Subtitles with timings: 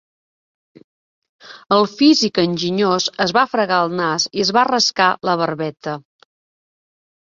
[1.75, 5.99] El físic enginyós es va fregar el nas i es va rascar la barbeta.